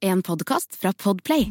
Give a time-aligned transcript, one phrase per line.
[0.00, 1.50] En podkast fra Podplay.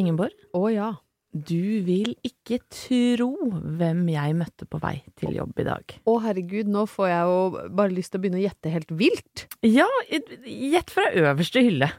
[0.00, 0.86] Ingeborg, Å ja.
[1.34, 5.96] du vil ikke tro hvem jeg møtte på vei til jobb i dag.
[6.08, 9.44] Å herregud, nå får jeg jo bare lyst til å begynne å gjette helt vilt.
[9.66, 11.90] Ja, gjett fra øverste hylle.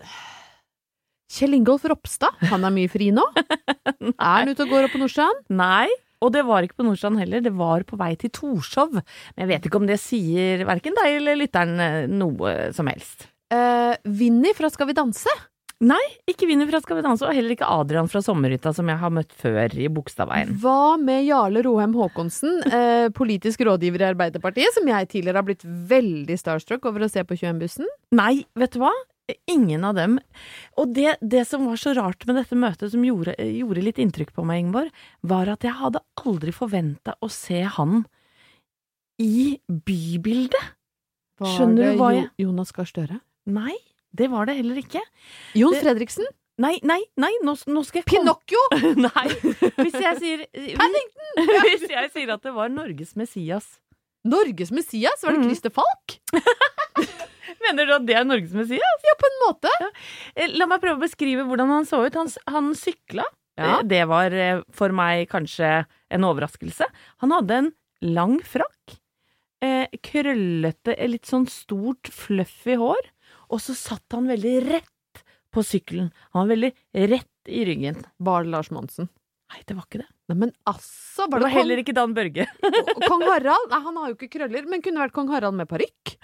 [1.36, 3.26] Kjell Ingolf Ropstad, han er mye fri nå.
[3.36, 5.46] Er han ute og går opp på Nordstrand?
[5.54, 5.90] Nei,
[6.26, 8.98] og det var ikke på Nordstrand heller, det var på vei til Torshov.
[8.98, 13.28] Men jeg vet ikke om det sier verken deg eller lytteren eh, noe som helst.
[13.54, 15.30] Eh, Vinni fra Skal vi danse?
[15.86, 19.00] Nei, ikke Vinni fra Skal vi danse, og heller ikke Adrian fra Sommerhytta, som jeg
[19.02, 20.54] har møtt før i Bogstadveien.
[20.64, 25.66] Hva med Jarle Rohem Haakonsen, eh, politisk rådgiver i Arbeiderpartiet, som jeg tidligere har blitt
[25.66, 27.92] veldig starstruck over å se på 21-bussen?
[28.16, 28.94] Nei, vet du hva?
[29.50, 30.20] Ingen av dem.
[30.78, 34.32] Og det, det som var så rart med dette møtet, som gjorde, gjorde litt inntrykk
[34.32, 34.92] på meg, Ingeborg,
[35.26, 38.06] var at jeg hadde aldri forventa å se han
[39.20, 40.76] i bybildet.
[41.42, 43.20] Var Skjønner det du hva jeg Jonas Gahr Støre?
[43.46, 43.76] Nei,
[44.16, 45.02] det var det heller ikke.
[45.56, 46.26] Jon Det- Fredriksen?
[46.58, 48.62] Nei, nei, nei, nå, nå skal jeg komme Pinocchio!
[49.10, 49.26] Nei,
[49.82, 50.44] hvis jeg sier
[50.80, 51.42] Paddington!
[51.68, 53.66] Hvis jeg sier at det var Norges Messias.
[54.24, 55.20] Norges Messias?
[55.26, 55.50] Var det Mm.
[55.50, 56.16] Christer Falk?
[57.66, 59.04] Mener du at det er Norges Messias?
[59.06, 59.72] Ja, på en måte.
[59.84, 60.48] Ja.
[60.56, 62.16] La meg prøve å beskrive hvordan han så ut.
[62.18, 63.26] Han, han sykla.
[63.60, 63.80] Ja.
[63.80, 65.74] Eh, Det var eh, for meg kanskje
[66.14, 66.88] en overraskelse.
[67.24, 67.70] Han hadde en
[68.16, 68.96] lang frakk,
[69.66, 73.12] eh, krøllete, eh, litt sånn stort, fluffy hår,
[73.50, 75.24] og så satt han veldig rett
[75.56, 76.10] på sykkelen.
[76.34, 76.74] Han var veldig
[77.14, 78.02] rett i ryggen.
[78.20, 79.08] Var det Lars Monsen?
[79.54, 80.08] Nei, det var ikke det.
[80.28, 82.46] Nei, men altså, Det var var det, kong, heller ikke Dan Børge.
[83.12, 83.68] kong Harald?
[83.72, 86.16] Nei, han har jo ikke krøller, men kunne vært kong Harald med parykk.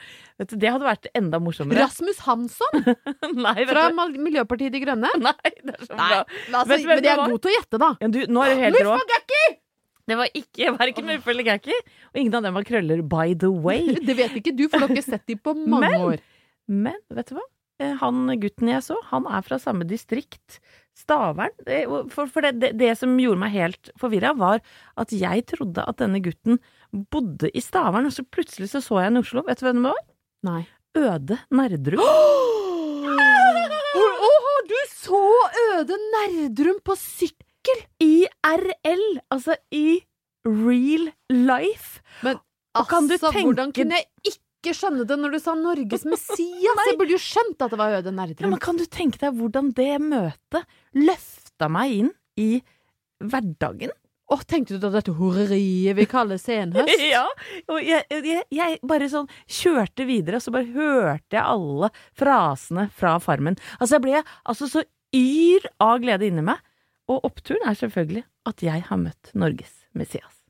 [0.42, 1.84] Vet du, det hadde vært enda morsommere.
[1.86, 2.82] Rasmus Hansson
[3.46, 3.86] Nei, fra.
[4.18, 5.14] Miljøpartiet De Grønne.
[5.28, 6.24] Nei, det er så bra.
[6.26, 7.36] altså, Vet men jeg er var?
[7.36, 7.92] god til å gjette, da.
[8.02, 8.98] Ja, du, nå er du helt rå.
[10.10, 11.76] Det var ikke verken Muff eller Gakki,
[12.10, 13.94] og ingen av dem var krøller, by the way.
[14.02, 16.24] Det vet ikke du, for du har ikke sett dem på mange Men- år.
[16.72, 17.44] Men vet du hva?
[17.82, 20.62] Eh, Han gutten jeg så, han er fra samme distrikt.
[20.98, 21.54] Stavern.
[22.12, 24.60] For, for det, det, det som gjorde meg helt forvirra, var
[25.00, 26.60] at jeg trodde at denne gutten
[26.92, 29.44] bodde i Stavern, og så plutselig så, så jeg han i Oslo.
[29.48, 30.04] Vet du hvem det var?
[30.48, 30.62] Nei.
[31.00, 32.02] Øde Nerdrum.
[34.02, 35.22] Åh, du så
[35.78, 37.86] Øde Nerdrum på sykkel!
[38.02, 40.02] IRL, altså i
[40.46, 42.02] real life.
[42.26, 42.40] Men
[42.76, 44.40] Og kan du altså, hvordan kunne jeg ikke
[44.78, 46.84] skjønne det når du sa Norges Messias?
[46.86, 49.72] jeg burde jo skjønt at det var Øde Ja, men kan du tenke deg hvordan
[49.78, 52.52] det møtet løfta meg inn i
[53.22, 53.94] hverdagen?
[54.32, 56.94] Åh, tenkte du da dette horeriet vi kaller senhøst?
[57.12, 57.26] Ja,
[57.68, 62.88] og jeg, jeg, jeg bare sånn kjørte videre, og så bare hørte jeg alle frasene
[62.96, 63.58] fra Farmen.
[63.80, 64.86] Altså, jeg ble altså så
[65.18, 66.62] yr av glede inni meg.
[67.12, 70.41] Og oppturen er selvfølgelig at jeg har møtt Norges Messias.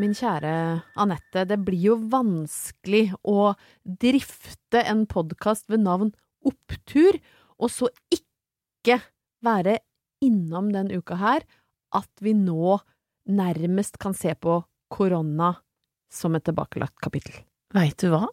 [0.00, 0.52] Min kjære
[0.96, 3.52] Anette, det blir jo vanskelig å
[3.84, 6.14] drifte en podkast ved navn
[6.48, 7.18] Opptur,
[7.60, 8.98] og så ikke
[9.44, 9.76] være
[10.24, 11.44] innom den uka her
[11.92, 12.78] at vi nå
[13.28, 15.52] nærmest kan se på korona
[16.12, 17.36] som et tilbakelagt kapittel.
[17.76, 18.24] Veit du hva?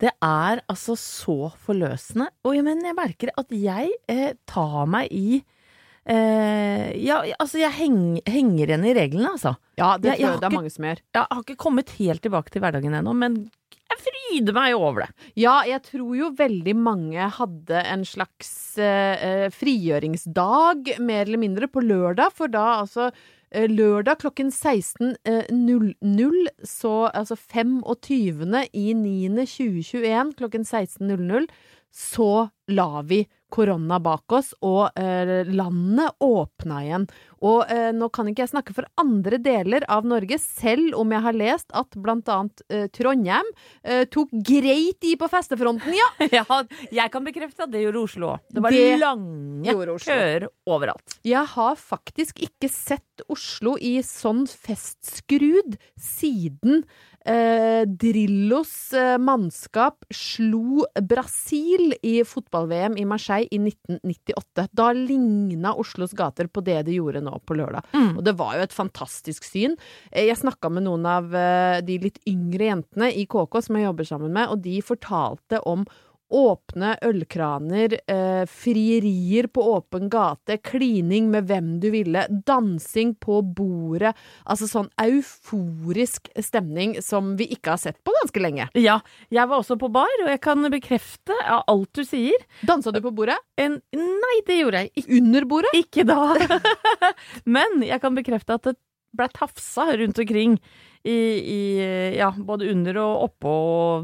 [0.00, 5.12] Det er altså så forløsende, og jeg, mener, jeg merker at jeg eh, tar meg
[5.12, 5.42] i
[6.06, 9.56] eh, Ja, altså, jeg heng, henger igjen i reglene, altså.
[9.78, 10.98] Ja, det Jeg- jeg tror jeg det er mange som gjør.
[11.14, 13.50] Jeg har ikke kommet helt tilbake til hverdagen ennå, men
[13.90, 15.10] jeg fryder meg over det.
[15.36, 21.80] Ja, jeg tror jo veldig mange hadde en slags eh, frigjøringsdag, mer eller mindre, på
[21.82, 23.12] lørdag, for da altså
[23.54, 28.66] Lørdag klokken 16.00, så altså 25.
[28.74, 29.28] i 9.
[29.46, 31.46] 2021 klokken 16.00,
[31.94, 33.22] så la vi
[33.52, 37.06] korona bak oss, og eh, landet åpna igjen.
[37.46, 41.24] Og eh, nå kan ikke jeg snakke for andre deler av Norge, selv om jeg
[41.26, 43.48] har lest at blant annet eh, Trondheim
[44.12, 46.08] tok greit i på festefronten, ja!
[46.36, 46.60] Ja,
[46.92, 48.46] jeg kan bekrefte at det gjorde Oslo òg.
[48.52, 51.16] Det var Det lange køer overalt.
[51.26, 56.82] Jeg har faktisk ikke sett Oslo i sånn festskrud siden
[57.26, 64.68] eh, Drillos eh, mannskap slo Brasil i fotball-VM i Marseille i 1998.
[64.76, 67.84] Da ligna Oslos gater på det de gjorde nå på lørdag.
[68.16, 69.76] Og det var jo et fantastisk syn.
[70.12, 73.88] Eh, Jeg snakka med noen av eh, de litt yngre jentene i KK som jeg
[73.88, 75.84] jobber sammen med, og de fortalte om
[76.30, 84.10] Åpne ølkraner, eh, frierier på åpen gate, klining med hvem du ville, dansing på bordet.
[84.44, 88.66] Altså sånn euforisk stemning som vi ikke har sett på ganske lenge.
[88.74, 88.98] Ja,
[89.30, 92.42] jeg var også på bar, og jeg kan bekrefte alt du sier.
[92.66, 93.38] Dansa du på bordet?
[93.56, 95.20] En, nei, det gjorde jeg ikke.
[95.20, 95.74] Under bordet?
[95.78, 96.34] Ikke da.
[97.56, 98.74] Men jeg kan bekrefte at
[99.16, 100.58] det ble tafsa rundt omkring
[101.06, 101.60] i, i
[102.18, 103.52] ja, både under og oppå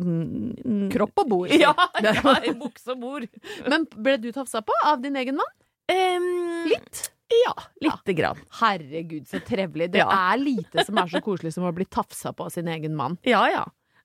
[0.02, 1.54] mm, Kropp og bord.
[1.62, 3.26] Ja, ja, i bukse og bord.
[3.70, 5.52] Men ble du tafsa på av din egen mann?
[5.92, 6.30] Um,
[6.70, 7.08] Litt.
[7.32, 8.40] Ja, lite grann.
[8.60, 9.90] Herregud, så trevelig.
[9.94, 10.08] Det Ja.
[10.32, 13.16] er lite som er så koselig som å bli tafsa på av sin egen mann.
[13.24, 13.62] Ja, ja.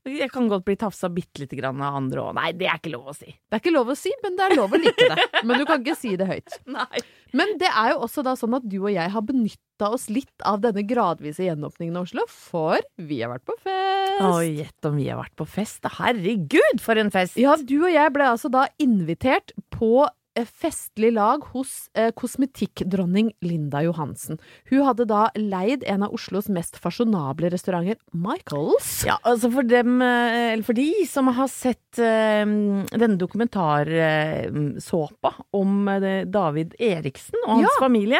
[0.07, 2.33] Jeg kan godt bli tafsa bitte lite grann av andre òg.
[2.37, 3.29] Nei, det er ikke lov å si.
[3.29, 5.27] Det er ikke lov å si, men det er lov å like det.
[5.47, 6.57] Men du kan ikke si det høyt.
[6.71, 7.01] Nei.
[7.37, 10.45] Men det er jo også da sånn at du og jeg har benytta oss litt
[10.47, 14.21] av denne gradvise gjenåpningen av Oslo, for vi har vært på fest.
[14.23, 15.81] Å, gjett om vi har vært på fest.
[15.83, 15.91] da.
[15.99, 17.37] Herregud, for en fest!
[17.39, 20.07] Ja, du og jeg ble altså da invitert på
[20.45, 24.37] festlig lag hos eh, kosmetikkdronning Linda Johansen.
[24.69, 29.05] Hun hadde da leid en av Oslos mest fasjonable restauranter, Michaels.
[29.07, 35.87] Ja, altså for dem, eh, eller for de som har sett eh, denne dokumentarsåpa om
[35.87, 37.73] eh, David Eriksen og hans Ja.
[37.81, 38.19] familie,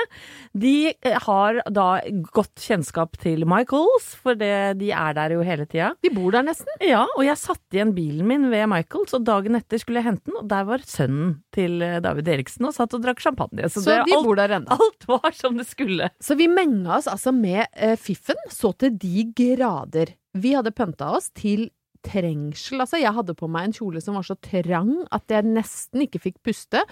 [0.54, 1.88] de eh, har da
[2.34, 5.94] godt kjennskap til Michaels, for det, de er der jo hele tida.
[6.04, 6.68] De bor der nesten.
[6.84, 10.28] Ja, og jeg satte igjen bilen min ved Michaels, og dagen etter skulle jeg hente
[10.32, 13.68] den, og der var sønnen til eh, David Eriksen og satt og drakk champagne.
[13.70, 14.78] Så, Så det, de alt, bor der ennå.
[14.80, 16.10] alt var som det skulle.
[16.24, 20.16] Så vi menga oss altså med eh, fiffen så til de grader.
[20.38, 21.68] Vi hadde pynta oss til
[22.08, 22.80] trengsel.
[22.84, 26.22] Altså, jeg hadde på meg en kjole som var så trang at jeg nesten ikke
[26.24, 26.84] fikk puste.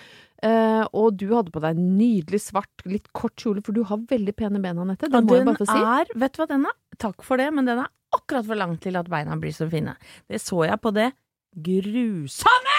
[0.44, 4.02] Eh, og du hadde på deg en nydelig svart, litt kort kjole, for du har
[4.10, 5.08] veldig pene ben, Anette.
[5.14, 5.78] Det må jeg bare få si.
[5.80, 6.76] er, vet du hva den er?
[7.06, 9.96] Takk for det, men den er akkurat for lang til at beina blir så fine.
[10.32, 11.12] Det så jeg på det
[11.56, 12.75] grusomme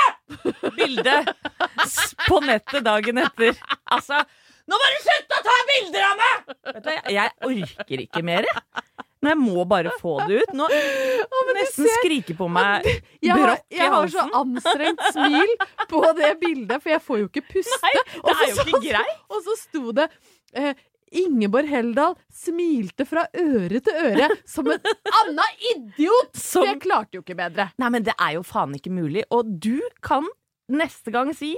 [0.77, 1.31] bildet
[2.27, 3.57] på nettet dagen etter.
[3.95, 4.23] Altså,
[4.67, 6.55] nå må du slutte å ta bilder av meg!
[6.75, 8.65] Vet du, jeg, jeg orker ikke mer, jeg.
[9.25, 10.51] Men jeg må bare få det ut.
[10.55, 10.67] Nå
[11.57, 12.85] nesten ser- skriker på meg
[13.25, 15.55] Jeg har, brokk i jeg har så anstrengt smil
[15.91, 17.79] på det bildet, for jeg får jo ikke puste.
[17.87, 17.95] Nei,
[18.27, 19.25] det er jo ikke greit.
[19.33, 20.07] Og så sto det
[20.53, 20.75] eh,
[21.13, 24.81] Ingeborg Heldal smilte fra øre til øre som en
[25.23, 25.45] anna
[25.75, 26.35] idiot!
[26.37, 27.71] Som- Jeg klarte jo ikke bedre.
[27.79, 29.25] Nei, men det er jo faen ikke mulig.
[29.31, 30.27] Og du kan
[30.69, 31.55] neste gang si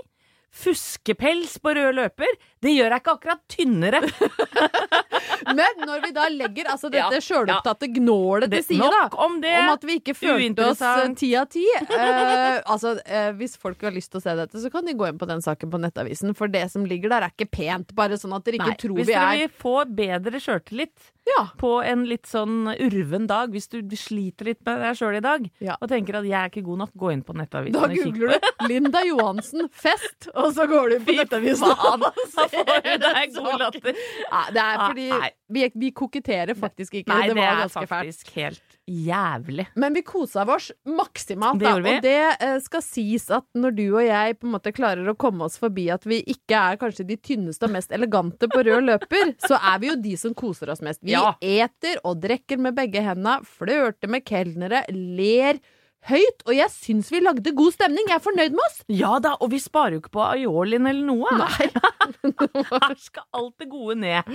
[0.58, 2.30] Fuskepels på rød løper,
[2.64, 4.00] det gjør deg ikke akkurat tynnere.
[5.58, 9.36] Men når vi da legger altså dette Ja, sjølopptatte gnålet til Det- side, da, om
[9.40, 9.52] det.
[9.60, 10.82] om at vi ikke følte oss
[11.16, 14.70] ti av ti eh, Altså, eh, hvis folk har lyst til å se dette, så
[14.72, 17.32] kan de gå inn på den saken på Nettavisen, for det som ligger der, er
[17.36, 17.94] ikke pent.
[17.94, 21.12] Bare sånn at dere ikke Nei, tror hvis vi dere er vil få bedre sjøltillit
[21.36, 21.44] Ja.
[21.60, 25.50] på en litt sånn urven dag, hvis du sliter litt med deg sjøl i dag,
[25.60, 25.76] Ja.
[25.80, 28.04] og tenker at jeg er ikke god nok, gå inn på Nettavisen Da og kikk
[28.16, 31.74] googler på du Linda Johansen fest, og så går du på Nettavisen.
[31.76, 32.10] faen, da
[32.48, 33.94] får du deg god latter.
[34.30, 35.30] Ja, det er fordi nei.
[35.58, 37.12] vi, vi koketterer faktisk ikke.
[37.12, 38.60] Nei, det det var ganske fælt.
[38.88, 39.66] Jævlig.
[39.78, 41.76] Men vi kosa oss maksimalt, Det da.
[41.76, 45.16] Og det eh, skal sies at når du og jeg på en måte klarer å
[45.18, 48.86] komme oss forbi at vi ikke er kanskje de tynneste og mest elegante på rød
[48.88, 51.02] løper, så er vi jo de som koser oss mest.
[51.04, 51.34] Vi Ja.
[51.40, 55.60] eter og drikker med begge hendene, flørter med kelnere, ler
[56.08, 56.44] høyt.
[56.46, 58.08] Og jeg syns vi lagde god stemning.
[58.08, 58.78] Jeg er fornøyd med oss.
[58.92, 61.32] Ja da, og vi sparer jo ikke på aiolin eller noe.
[62.70, 64.30] Her skal alt det gode ned.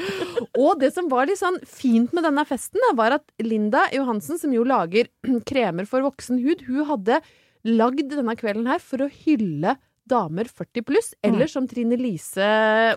[0.59, 4.53] Og det som var litt sånn fint med denne festen, var at Linda Johansen, som
[4.55, 5.09] jo lager
[5.49, 7.23] kremer for voksen hud, hun hadde
[7.63, 9.77] lagd denne kvelden her for å hylle
[10.09, 12.47] damer 40 pluss, eller som Trine Lise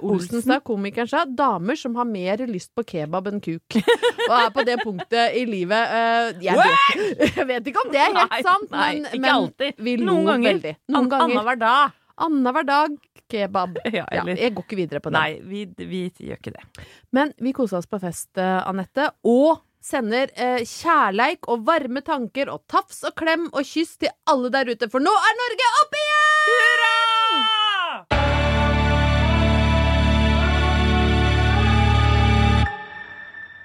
[0.02, 3.76] Olsen sa, komikeren sa, damer som har mer lyst på kebab enn kuk.
[4.28, 5.92] Og er på det punktet i livet.
[5.92, 9.20] uh, jeg, vet, jeg vet ikke om det er helt Nei, sant, nei, men, ikke
[9.22, 9.78] men alltid.
[9.86, 10.50] vi lo Noen ganger.
[10.56, 10.74] veldig.
[10.90, 11.26] Noen An- ganger.
[11.36, 11.94] Annenhver dag.
[12.26, 12.98] Annenhver dag
[13.30, 13.78] kebab.
[13.96, 15.18] Ja, Ja, jeg går ikke videre på det.
[15.20, 16.86] Nei, vi, vi gjør ikke det.
[17.14, 22.50] Men vi kosa oss på fest, eh, Anette, og sender eh, kjærleik og varme tanker
[22.52, 26.00] og tafs og klem og kyss til alle der ute, for nå er Norge opp
[26.00, 26.50] igjen!
[26.50, 26.94] Hurra!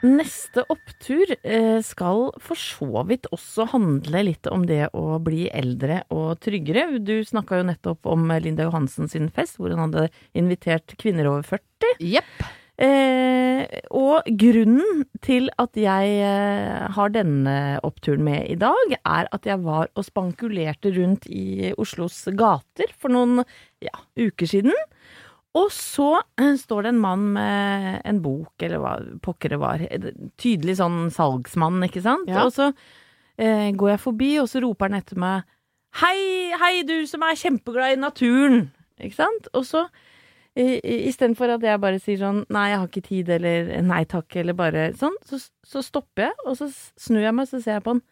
[0.01, 5.99] Neste opptur eh, skal for så vidt også handle litt om det å bli eldre
[6.09, 6.87] og tryggere.
[7.05, 11.45] Du snakka jo nettopp om Linda Johansen sin fest, hvor hun hadde invitert kvinner over
[11.53, 12.01] 40.
[12.01, 12.33] Jepp.
[12.81, 19.45] Eh, og grunnen til at jeg eh, har denne oppturen med i dag, er at
[19.45, 23.43] jeg var og spankulerte rundt i Oslos gater for noen
[23.85, 24.73] ja, uker siden.
[25.57, 26.09] Og så
[26.39, 29.85] eh, står det en mann med en bok, eller hva pokker det var.
[30.41, 32.29] Tydelig sånn salgsmann, ikke sant?
[32.31, 32.47] Ja.
[32.47, 32.71] Og så
[33.37, 35.49] eh, går jeg forbi, og så roper han etter meg
[35.99, 38.69] Hei, hei, du som er kjempeglad i naturen!
[39.01, 39.49] Ikke sant?
[39.51, 39.89] Og så
[40.55, 44.57] Istedenfor at jeg bare sier sånn Nei, jeg har ikke tid, eller nei takk, eller
[44.57, 46.67] bare sånn, så, så stopper jeg, og så
[46.99, 48.03] snur jeg meg, så ser jeg på han.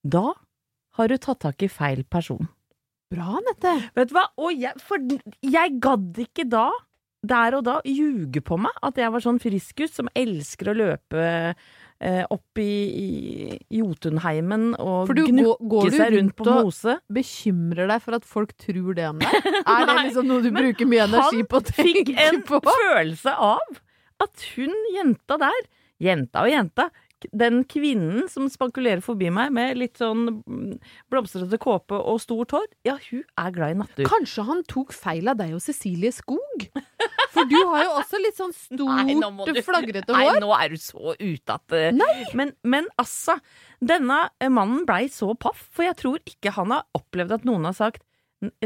[0.00, 0.30] Da
[0.96, 2.48] har du tatt tak i feil person.
[3.12, 3.74] Bra, Nette.
[3.98, 4.24] Vet du hva?
[4.40, 5.02] Og jeg, for
[5.44, 6.68] jeg gadd ikke da,
[7.24, 11.26] der og da, ljuge på meg at jeg var sånn friskus som elsker å løpe
[12.30, 12.70] opp i,
[13.00, 16.98] i Jotunheimen og For du gnukke du seg rundt på mose.
[17.12, 19.48] Bekymrer deg for at folk tror det om deg?
[19.74, 23.80] Er det liksom noe du bruker mye energi på å fikk en følelse av
[24.24, 25.64] at hun jenta der,
[26.02, 26.88] jenta og jenta,
[27.32, 30.42] den kvinnen som spankulerer forbi meg med litt sånn
[31.12, 34.08] blomstrete kåpe og stort hår, ja, hun er glad i natur.
[34.10, 36.66] Kanskje han tok feil av deg og Cecilie Skog?
[37.34, 38.52] For du har jo også litt sånn
[38.88, 41.90] Nei, stort, du- flagrete Nei, nå er du så ute at eh,
[42.38, 43.38] Men, men altså,
[43.82, 47.66] denne eh, mannen blei så paff, for jeg tror ikke han har opplevd at noen
[47.70, 48.13] har sagt "N-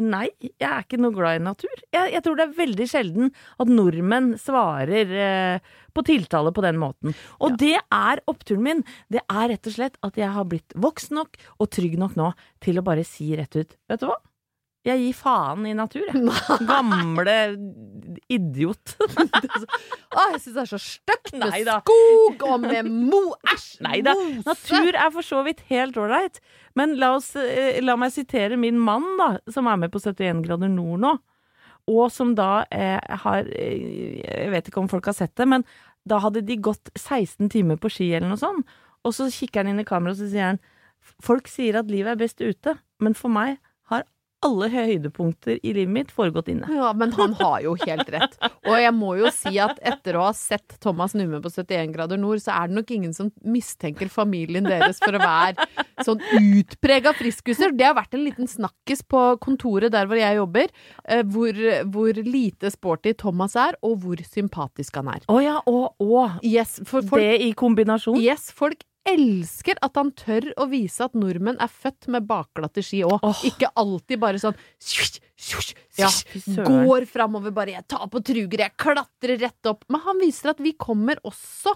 [0.03, 1.83] Nei, jeg er ikke noe glad i natur.
[1.95, 3.33] Jeg, jeg tror det er veldig sjelden
[3.63, 7.17] at nordmenn svarer eh, på tiltale på den måten.
[7.43, 8.83] Og det er oppturen min.
[9.13, 12.33] Det er rett og slett at jeg har blitt voksen nok og trygg nok nå
[12.65, 14.19] til å bare si rett ut Vet du hva?
[14.87, 16.23] Jeg gir faen i natur, jeg.
[16.71, 17.35] Gamle
[18.31, 18.95] idiot.
[20.19, 23.23] Å, jeg syns det er så stygt med skog og med mo...
[23.51, 23.67] Æsj!
[23.85, 24.15] Nei da,
[24.47, 26.41] natur er for så vidt helt ålreit.
[26.79, 30.45] Men la, oss, eh, la meg sitere min mann, da, som er med på 71
[30.47, 31.15] grader nord nå.
[31.89, 35.65] Og som da eh, har eh, Jeg vet ikke om folk har sett det, men
[36.09, 38.69] da hadde de gått 16 timer på ski eller noe sånt.
[39.07, 40.67] Og så kikker han inn i kameraet og så sier han
[41.25, 43.57] Folk sier at livet er best ute, men for meg
[44.45, 46.68] alle høydepunkter i livet mitt foregått inne.
[46.71, 48.37] Ja, men han har jo helt rett.
[48.68, 52.21] Og jeg må jo si at etter å ha sett Thomas Numme på 71 grader
[52.21, 55.66] nord, så er det nok ingen som mistenker familien deres for å være
[56.07, 57.75] sånn utprega friskuser.
[57.75, 60.71] Det har vært en liten snakkis på kontoret der hvor jeg jobber,
[61.09, 61.59] eh, hvor,
[61.90, 65.26] hvor lite sporty Thomas er, og hvor sympatisk han er.
[65.26, 66.28] Å ja, å, å.
[66.47, 68.21] Yes, for folk, Det i kombinasjon.
[68.23, 73.03] yes, folk elsker at han tør å vise at nordmenn er født med bakglatte ski
[73.09, 73.19] òg.
[73.25, 73.43] Oh.
[73.49, 74.59] Ikke alltid bare sånn
[75.99, 76.09] Ja.
[76.67, 79.85] Går framover bare 'jeg tar på truger', jeg klatrer rett opp.
[79.88, 81.75] Men han viser at vi kommer også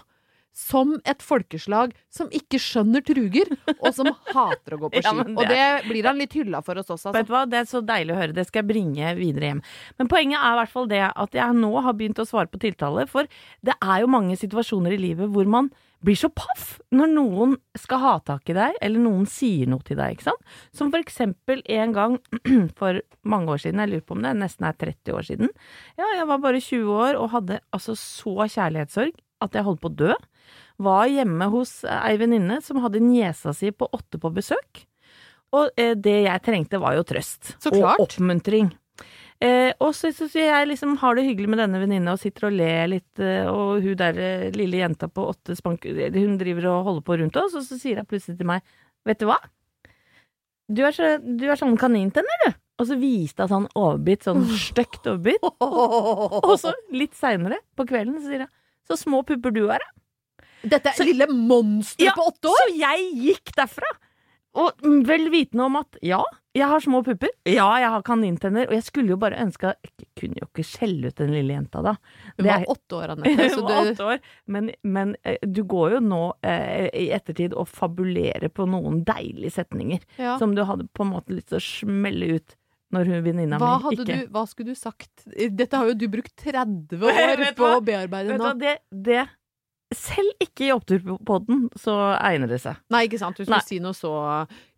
[0.52, 3.48] som et folkeslag som ikke skjønner truger,
[3.80, 5.08] og som hater å gå på ski.
[5.08, 5.36] Ja, det...
[5.36, 7.24] Og det- blir han litt hylla for oss, Vet altså.
[7.24, 8.34] du hva, Det er så deilig å høre.
[8.36, 9.62] Det skal jeg bringe videre hjem.
[9.98, 12.60] Men poenget er i hvert fall det at jeg nå har begynt å svare på
[12.60, 13.06] tiltale.
[13.08, 13.24] For
[13.64, 15.70] det er jo mange situasjoner i livet hvor man
[16.02, 19.98] blir så paff når noen skal ha tak i deg, eller noen sier noe til
[19.98, 20.16] deg.
[20.16, 20.54] ikke sant?
[20.74, 22.18] Som for eksempel en gang
[22.78, 25.52] for mange år siden, jeg lurer på om det nesten er 30 år siden.
[26.00, 29.90] Ja, jeg var bare 20 år og hadde altså så kjærlighetssorg at jeg holdt på
[29.90, 30.14] å dø.
[30.82, 34.84] Var hjemme hos ei venninne som hadde niesa si på åtte på besøk.
[35.52, 37.56] Og eh, det jeg trengte var jo trøst.
[37.72, 38.72] Og oppmuntring.
[39.42, 42.54] Eh, og så syns jeg liksom har det hyggelig med denne venninna og sitter og
[42.60, 45.88] ler litt, eh, og hun der eh, lille jenta på åtte spank...
[46.14, 48.62] Hun driver og holder på rundt oss, og så sier hun plutselig til meg
[49.08, 49.40] Vet du hva?
[50.70, 52.60] Du er, så, du er sånn kanintenner, du.
[52.78, 55.42] Og så viste hun sånn overbitt, sånn stygt overbitt.
[56.46, 58.52] Og så litt seinere på kvelden så sier hun
[58.88, 60.46] Så små pupper du er, da.
[60.76, 62.62] Dette er lille monsteret på åtte år!
[62.62, 63.90] Så jeg gikk derfra.
[64.62, 66.22] Og vel vitende om at ja,
[66.52, 67.30] jeg har små pupper.
[67.48, 68.66] Ja, jeg har kanintenner.
[68.68, 71.80] Og jeg skulle jo bare ønske Jeg kunne jo ikke skjelle ut den lille jenta,
[71.84, 71.94] da.
[72.36, 73.46] Hun var åtte år, Anette.
[73.54, 74.24] Så Hun var du åtte år.
[74.52, 79.56] Men, men eh, du går jo nå eh, i ettertid og fabulerer på noen deilige
[79.56, 80.36] setninger ja.
[80.40, 82.58] som du hadde på en måte lyst til å smelle ut
[82.92, 85.24] når hun venninna mi ikke du, hva skulle du sagt?
[85.32, 88.50] Dette har jo du brukt 30 år på å bearbeide Vet nå.
[88.60, 89.22] det, det
[89.96, 92.78] Selv ikke i oppturpodden så egner det seg.
[92.92, 93.36] Nei, ikke sant.
[93.36, 93.68] Du skulle Nei.
[93.68, 94.12] si noe så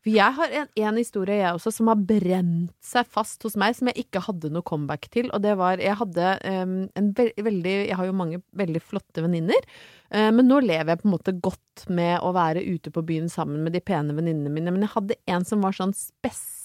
[0.05, 3.73] For jeg har en, en historie, jeg også, som har brent seg fast hos meg,
[3.73, 5.31] som jeg ikke hadde noe comeback til.
[5.33, 9.25] Og det var Jeg hadde um, en ve veldig Jeg har jo mange veldig flotte
[9.25, 9.65] venninner.
[10.13, 13.33] Uh, men nå lever jeg på en måte godt med å være ute på byen
[13.33, 14.77] sammen med de pene venninnene mine.
[14.77, 15.97] Men jeg hadde en som var sånn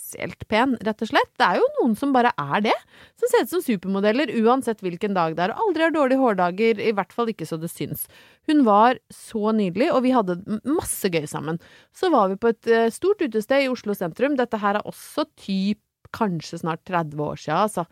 [0.09, 1.31] spesielt pen, rett og slett.
[1.37, 2.75] Det er jo noen som bare er det.
[3.19, 5.53] Som ser ut som supermodeller uansett hvilken dag det er.
[5.53, 8.07] Og aldri har dårlige hårdager, i hvert fall ikke så det syns.
[8.49, 11.59] Hun var så nydelig, og vi hadde masse gøy sammen.
[11.95, 14.37] Så var vi på et eh, stort utested i Oslo sentrum.
[14.39, 15.81] Dette her er også typ
[16.15, 17.85] kanskje snart 30 år siden, altså.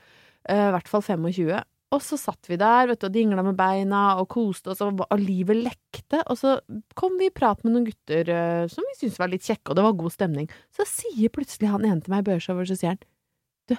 [0.49, 1.61] Eh, I hvert fall 25.
[1.95, 4.99] Og så satt vi der, vet du, og dingla med beina og koste oss, og,
[5.05, 6.19] og livet lekte.
[6.27, 6.57] Og så
[6.99, 9.77] kom vi i prat med noen gutter eh, som vi syntes var litt kjekke, og
[9.79, 10.49] det var god stemning.
[10.75, 12.99] Så sier plutselig han ene til meg i børshowet, så sier han
[13.71, 13.77] Du,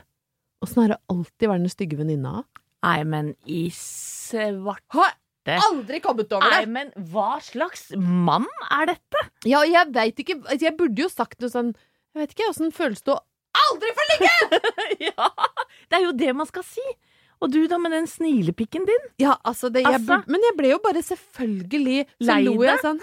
[0.65, 2.47] åssen har det alltid vært den stygge venninna?
[2.87, 6.63] Nei, men i svarte Har aldri kommet over det!
[6.63, 9.25] Nei, men hva slags mann er dette?
[9.49, 11.73] Ja, jeg veit ikke altså, Jeg burde jo sagt noe sånn
[12.15, 13.21] Jeg vet ikke åssen føles det å
[13.59, 14.63] aldri få ligge!
[15.11, 15.29] ja,
[15.91, 16.85] det er jo det man skal si.
[17.45, 19.05] Og du da med den snilepikken din?
[19.23, 20.19] Ja, altså, det, jeg Altså.
[20.27, 22.81] Men jeg ble jo bare selvfølgelig Lei deg?
[22.83, 22.99] sånn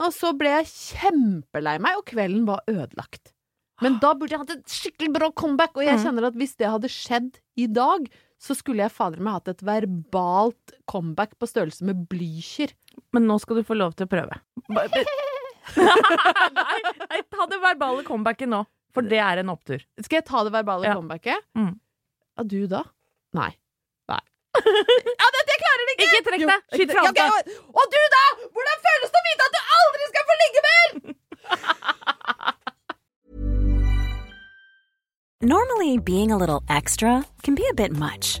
[0.00, 3.34] Og så ble jeg kjempelei meg, og kvelden var ødelagt.
[3.84, 6.68] Men da burde jeg hatt et skikkelig bra comeback, og jeg kjenner at hvis det
[6.68, 8.08] hadde skjedd i dag,
[8.40, 12.72] så skulle jeg fader meg hatt et verbalt comeback på størrelse med Blücher.
[13.12, 14.36] Men nå skal du få lov til å prøve.
[15.76, 18.64] Nei, nei, ta det verbale comebacket nå.
[18.94, 19.82] For det er en opptur.
[20.02, 20.96] Skal jeg ta det verbale Ja.
[20.98, 21.44] comebacket?
[21.54, 21.76] Mm.
[22.36, 22.80] Ja, du da?
[23.38, 23.50] Nei.
[24.10, 24.22] Nei.
[25.20, 26.06] ja, det, jeg klarer det ikke!
[26.08, 26.60] Ikke trekk deg!
[26.74, 27.28] Skyt fra deg!
[27.30, 28.24] og- Og du, da?
[28.56, 30.88] Hvordan føles det å vite at du aldri skal få ligge mer?
[35.42, 38.40] Normally, being a little extra can be a bit much,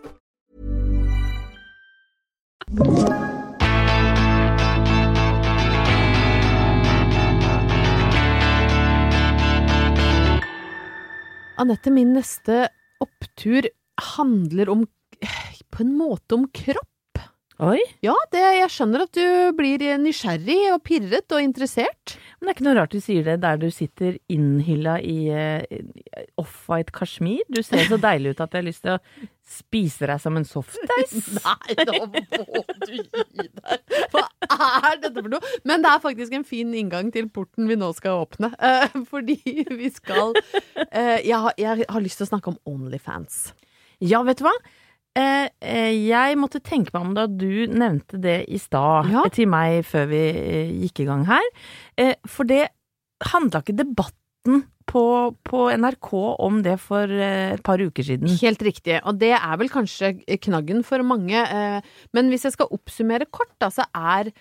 [2.71, 2.87] Anette,
[11.91, 12.69] min neste
[13.03, 13.67] opptur
[14.15, 14.87] handler om
[15.71, 16.90] På en måte om kropp.
[17.61, 22.15] Oi, Ja, det, jeg skjønner at du blir nysgjerrig og pirret og interessert.
[22.39, 25.61] men det er ikke noe rart du sier det der du sitter innhylla i uh,
[26.41, 27.43] off-white kasjmir.
[27.53, 30.47] Du ser så deilig ut at jeg har lyst til å spise deg som en
[30.49, 31.13] softis.
[31.37, 33.05] Nei, da må du gi
[33.45, 33.87] deg.
[34.09, 35.55] Hva er dette for noe?
[35.61, 38.55] Men det er faktisk en fin inngang til porten vi nå skal åpne.
[38.57, 39.37] Uh, fordi
[39.69, 43.51] vi skal uh, jeg, har, jeg har lyst til å snakke om Onlyfans.
[44.01, 44.57] Ja, vet du hva?
[45.19, 49.25] Eh, eh, jeg måtte tenke meg om da du nevnte det i stad Ja.
[49.33, 51.49] til meg før vi eh, gikk i gang her.
[52.31, 52.69] For det
[53.31, 55.03] handla ikke debatten på,
[55.45, 56.09] på NRK
[56.41, 58.31] om det for et par uker siden.
[58.41, 61.43] Helt riktig, og det er vel kanskje knaggen for mange.
[62.15, 64.31] Men hvis jeg skal oppsummere kort, da, så er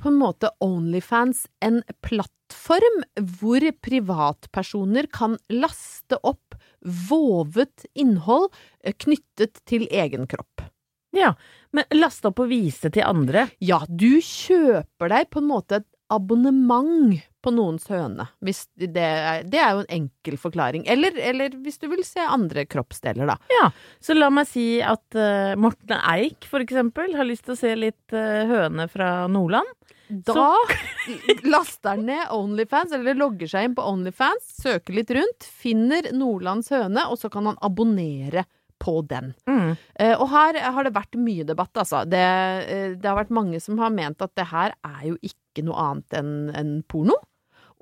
[0.00, 3.02] på en måte Onlyfans en plattform
[3.38, 8.50] hvor privatpersoner kan laste opp vovet innhold
[8.84, 10.66] eh, knyttet til egen kropp.
[11.12, 11.34] Ja,
[11.76, 13.46] men laste opp og vise til andre.
[13.60, 18.28] Ja, du kjøper deg på en måte et abonnement på noens høne.
[18.40, 20.84] Det, er, det er jo en enkel forklaring.
[20.90, 23.36] Eller, eller hvis du vil se andre kroppsdeler, da.
[23.52, 27.60] Ja, så la meg si at uh, Morten Eik for eksempel har lyst til å
[27.60, 29.68] se litt uh, høne fra Nordland.
[30.12, 30.54] Da
[31.54, 36.68] laster han ned Onlyfans, eller logger seg inn på Onlyfans, søker litt rundt, finner Nordlands
[36.74, 38.44] høne, og så kan han abonnere
[38.82, 39.32] på den.
[39.46, 39.74] Mm.
[40.00, 42.04] Uh, og her har det vært mye debatt, altså.
[42.08, 45.66] Det, uh, det har vært mange som har ment at det her er jo ikke
[45.66, 47.18] noe annet enn en porno.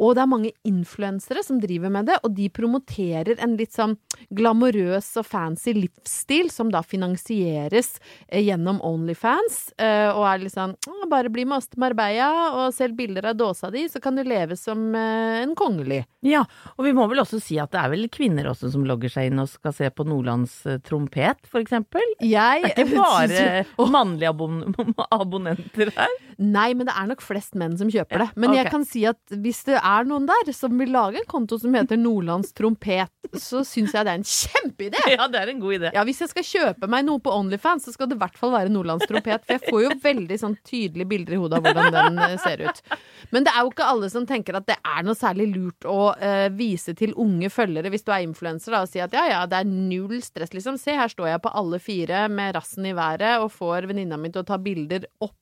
[0.01, 3.99] Og det er mange influensere som driver med det, og de promoterer en litt sånn
[4.33, 9.59] glamorøs og fancy livsstil som da finansieres eh, gjennom Onlyfans.
[9.77, 13.39] Og er litt sånn «Å, Bare bli med oss til Marbella og selg bilder av
[13.41, 16.05] dåsa di, så kan du leve som eh, en kongelig.
[16.27, 16.45] Ja,
[16.77, 19.31] og vi må vel også si at det er vel kvinner også som logger seg
[19.31, 22.05] inn og skal se på Nordlands eh, trompet, for eksempel.
[22.23, 24.61] Jeg Det er ikke bare mannlige abon
[25.21, 26.19] abonnenter her.
[26.41, 28.29] Nei, men det er nok flest menn som kjøper det.
[28.41, 31.59] Men jeg kan si at hvis det er noen der som vil lage en konto
[31.61, 35.03] som heter Nordlands trompet, så syns jeg det er en kjempeidé!
[35.11, 35.91] Ja, det er en god idé.
[35.93, 38.53] Ja, Hvis jeg skal kjøpe meg noe på Onlyfans, så skal det i hvert fall
[38.55, 39.43] være Nordlands trompet.
[39.45, 40.55] For jeg får jo veldig sånn
[41.01, 42.83] tydelige bilder i hodet av hvordan den eh, ser ut.
[43.31, 46.13] Men det er jo ikke alle som tenker at det er noe særlig lurt å
[46.15, 49.61] uh, vise til unge følgere hvis du er influenser og si at ja ja, det
[49.61, 50.79] er null stress, liksom.
[50.81, 54.33] Se, her står jeg på alle fire med rassen i været og får venninna mi
[54.33, 55.37] til å ta bilder opp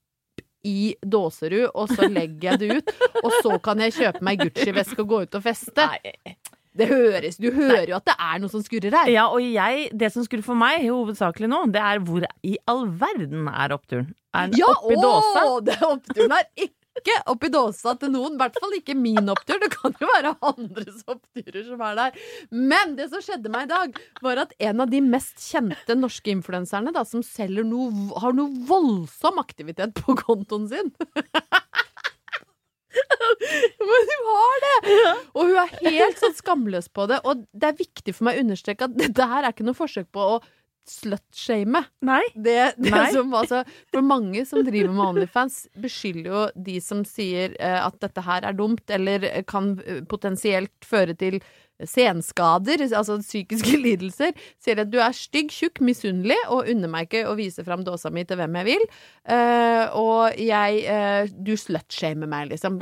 [0.67, 2.95] i Dåserud, og så legger jeg det ut.
[3.23, 5.87] Og så kan jeg kjøpe meg Gucci-veske og gå ut og feste.
[6.79, 9.11] Det høres, du hører jo at det er noe som skurrer her.
[9.11, 12.85] Ja, og jeg, det som skurrer for meg hovedsakelig nå, det er hvor i all
[13.01, 14.13] verden er oppturen?
[14.37, 15.47] Er den Ja, oppi dåsa?
[15.67, 18.35] det oppturen er ikke oppi dåsa til noen.
[18.35, 19.59] I hvert fall ikke min opptur.
[19.63, 22.17] Det kan jo være andres oppturer som er der.
[22.55, 26.31] Men det som skjedde meg i dag, var at en av de mest kjente norske
[26.35, 27.91] influenserne, da, som selger noe,
[28.23, 30.91] har noe voldsom aktivitet på kontoen sin
[33.89, 34.77] Men hun har det!
[35.33, 37.21] Og hun er helt sånn skamløs på det.
[37.29, 40.11] Og det er viktig for meg å understreke at dette her er ikke noe forsøk
[40.15, 40.39] på å
[40.89, 41.83] slutshame.
[42.09, 42.23] Nei.
[42.35, 43.09] Det, det Nei.
[43.13, 47.99] som altså, For mange som driver med Onlyfans, beskylder jo de som sier eh, at
[48.01, 51.43] dette her er dumt, eller kan eh, potensielt føre til
[51.87, 57.25] senskader, altså psykiske lidelser, sier at du er stygg, tjukk, misunnelig og unner meg ikke
[57.31, 58.87] å vise fram dåsa mi til hvem jeg vil.
[59.29, 62.79] Uh, og jeg uh, Du slutshamer meg, liksom.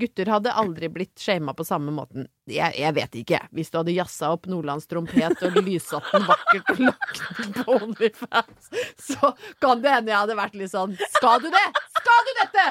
[0.00, 2.28] Gutter hadde aldri blitt shama på samme måten.
[2.50, 3.42] Jeg, jeg vet ikke.
[3.54, 8.72] Hvis du hadde jazza opp nordlandstrompet og lyssatt den vakkert og lagt den på Onlyfans,
[9.10, 11.66] så kan det hende jeg hadde vært litt sånn Skal du det?
[12.00, 12.66] Skal du dette?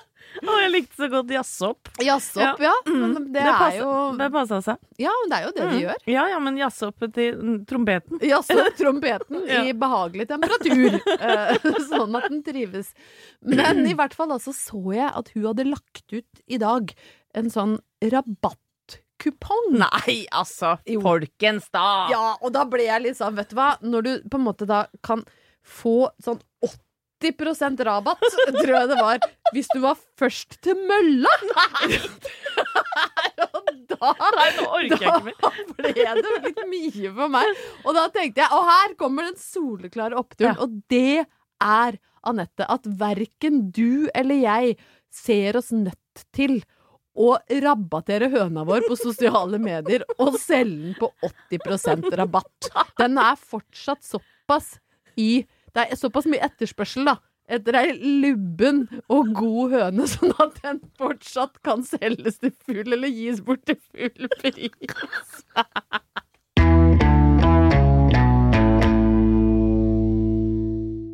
[0.40, 1.90] Å, jeg likte så godt jazze opp.
[2.00, 2.16] ja.
[2.64, 2.72] ja.
[2.86, 4.78] Men det, Det er passet- jo Det passa seg.
[5.00, 6.02] Ja, men det er jo det de gjør.
[6.14, 8.20] Ja, ja, men jazzhopp til mm, trompeten.
[8.24, 9.62] Jazzhopp trompeten Ja.
[9.68, 12.92] i behagelig temperatur, eh, sånn at den trives.
[13.44, 16.92] Men i hvert fall altså så jeg at hun hadde lagt ut i dag
[17.38, 19.76] en sånn rabattkupong.
[19.80, 20.76] Nei, altså.
[20.88, 21.00] Jo.
[21.04, 21.86] Folkens, da!
[22.12, 24.66] Ja, og da ble jeg litt sånn, vet du hva, når du på en måte
[24.68, 25.24] da kan
[25.66, 26.40] få sånn
[27.20, 28.22] 80% rabatt,
[28.56, 29.18] tror jeg det var,
[29.54, 31.32] hvis du var først til mølla.
[33.50, 35.36] og da, Nei, nå orker jeg da ikke mer.
[35.76, 35.92] ble
[36.24, 37.62] det litt mye for meg.
[37.84, 40.64] Og da tenkte jeg, og her kommer den soleklare oppturen, Ja.
[40.64, 41.26] og det
[41.60, 44.76] er, Anette, at verken du eller jeg
[45.12, 46.60] ser oss nødt til
[47.20, 52.68] å rabattere høna vår på sosiale medier og selge den på 80% rabatt.
[53.00, 54.76] Den er fortsatt såpass
[55.18, 55.42] i
[55.74, 57.18] Det er såpass mye etterspørsel, da.
[57.50, 63.10] Etter ei lubben og god høne, sånn at den fortsatt kan selges til full, eller
[63.10, 65.44] gis bort til full pris.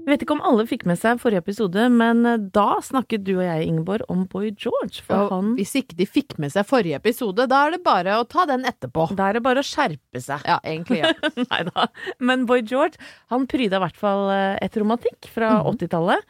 [0.06, 3.32] Jeg vet ikke om alle fikk med seg forrige episode, men eh, da snakket du
[3.40, 5.00] og jeg, Ingeborg, om Boy George.
[5.02, 8.14] For Og han Hvis ikke de fikk med seg forrige episode, da er det bare
[8.20, 9.08] å ta den etterpå.
[9.18, 10.46] Da er det bare å skjerpe seg.
[10.46, 11.00] Ja, egentlig.
[11.02, 11.10] Ja.
[11.50, 11.88] Nei da.
[12.22, 13.02] Men Boy George,
[13.34, 16.22] han pryda i hvert fall eh, et romantikk fra 80-tallet.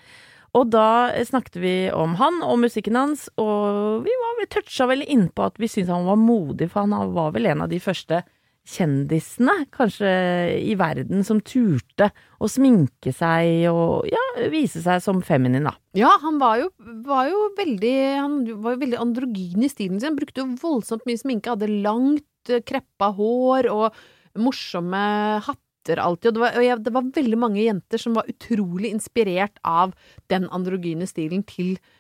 [0.56, 5.04] Og da snakket vi om han og musikken hans, og vi, var, vi toucha vel
[5.04, 8.22] innpå at vi syntes han var modig, for han var vel en av de første
[8.66, 10.10] kjendisene, kanskje
[10.58, 12.10] i verden, som turte
[12.42, 15.76] å sminke seg og ja, vise seg som feminin, da.
[15.96, 16.70] Ja, han var jo,
[17.06, 20.10] var jo veldig Han var jo veldig androgyn i stilen sin.
[20.10, 21.54] Han brukte jo voldsomt mye sminke.
[21.54, 23.96] Hadde langt, eh, kreppa hår og
[24.36, 25.04] morsomme
[25.46, 26.28] hatter alltid.
[26.28, 29.94] Og det var, og jeg, det var veldig mange jenter som var utrolig inspirert av
[30.32, 31.95] den androgyne stilen til eh,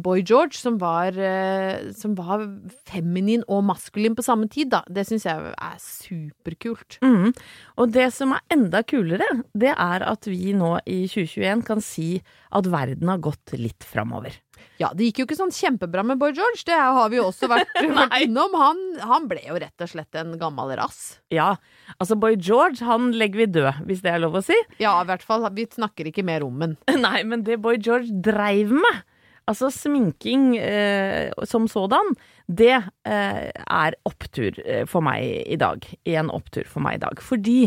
[0.00, 2.46] Boy George, som var, eh, som var
[2.88, 4.82] feminin og maskulin på samme tid, da.
[4.88, 6.98] Det syns jeg er superkult.
[7.04, 7.34] Mm.
[7.76, 12.22] Og det som er enda kulere, det er at vi nå i 2021 kan si
[12.48, 14.38] at verden har gått litt framover.
[14.78, 17.48] Ja, det gikk jo ikke sånn kjempebra med Boy George, det har vi jo også
[17.50, 18.54] vært, vært innom.
[18.58, 21.18] Han, han ble jo rett og slett en gammel rass.
[21.34, 21.56] Ja,
[21.98, 24.56] altså Boy George, han legger vi død, hvis det er lov å si.
[24.82, 25.46] Ja, i hvert fall.
[25.54, 26.76] Vi snakker ikke mer om den.
[27.06, 29.02] Nei, men det Boy George dreiv med,
[29.48, 32.14] altså sminking eh, som sådan,
[32.48, 35.84] det eh, er opptur eh, for meg i dag.
[36.08, 37.22] En opptur for meg i dag.
[37.24, 37.60] Fordi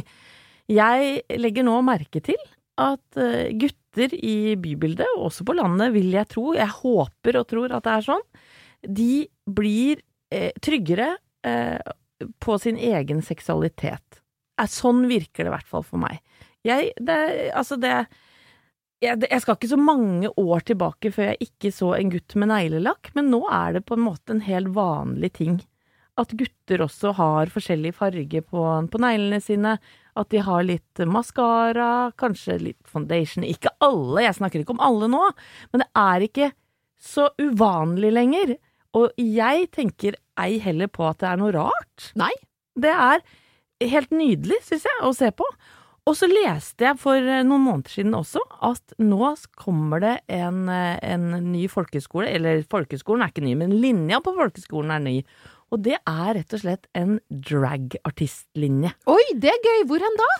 [0.71, 2.39] jeg legger nå merke til
[2.81, 7.49] at eh, gutter i bybildet, og også på landet, vil jeg tro, jeg håper og
[7.49, 8.25] tror at det er sånn,
[9.01, 9.13] de
[9.45, 10.01] blir
[10.33, 11.13] eh, tryggere
[11.47, 11.77] eh,
[12.41, 14.21] på sin egen seksualitet.
[14.69, 16.19] Sånn virker det i hvert fall for meg.
[16.67, 17.17] Jeg, det,
[17.57, 18.03] altså det
[19.01, 22.51] jeg, jeg skal ikke så mange år tilbake før jeg ikke så en gutt med
[22.51, 25.59] neglelakk, men nå er det på en måte en helt vanlig ting.
[26.19, 29.77] At gutter også har forskjellig farge på, på neglene sine.
[30.19, 33.47] At de har litt maskara, kanskje litt foundation.
[33.47, 35.23] Ikke alle, jeg snakker ikke om alle nå,
[35.71, 36.49] men det er ikke
[37.01, 38.57] så uvanlig lenger.
[38.99, 42.11] Og jeg tenker ei heller på at det er noe rart.
[42.19, 42.33] Nei.
[42.75, 43.23] Det er
[43.91, 45.47] helt nydelig, syns jeg, å se på.
[46.09, 50.63] Og så leste jeg for eh, noen måneder siden også at nå kommer det en,
[50.73, 55.17] eh, en ny folkeskole, eller folkeskolen er ikke ny, men linja på folkeskolen er ny.
[55.71, 58.95] Og det er rett og slett en dragartistlinje.
[59.13, 59.85] Oi, det er gøy!
[59.87, 60.31] Hvor hen da?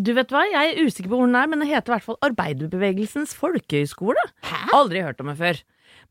[0.00, 2.06] Du vet hva, jeg er usikker på hvor den er, men det heter i hvert
[2.06, 4.22] fall Arbeiderbevegelsens folkehøgskole.
[4.76, 5.62] Aldri hørt om det før.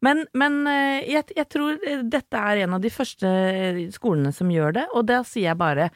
[0.04, 3.30] Men, men eh, jeg, jeg tror dette er en av de første
[3.92, 5.92] skolene som gjør det, og da sier jeg bare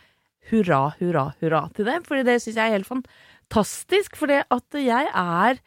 [0.52, 5.08] hurra, hurra, hurra til det, fordi det syns jeg er helt fantastisk, fordi at jeg
[5.14, 5.60] er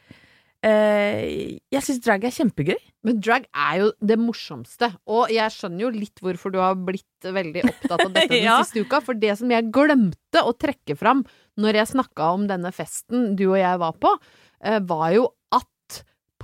[0.66, 2.78] eh, Jeg syns drag er kjempegøy.
[3.06, 7.22] Men drag er jo det morsomste, og jeg skjønner jo litt hvorfor du har blitt
[7.22, 8.56] veldig opptatt av dette den Ja.
[8.64, 11.22] siste uka, for det som jeg glemte å trekke fram
[11.62, 14.10] når jeg snakka om denne festen du og jeg var på,
[14.66, 15.68] eh, var jo at